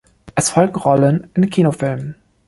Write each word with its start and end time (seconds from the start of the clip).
Es 0.33 0.49
folgen 0.49 0.77
Rollen 0.77 1.29
in 1.35 1.51
Kinofilmen. 1.51 2.15